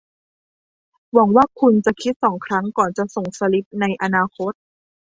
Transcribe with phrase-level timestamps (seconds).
[1.13, 4.51] หวังว่าคุณจะคิดสองครั้งก่อนจะส่งสลิปในอนาคต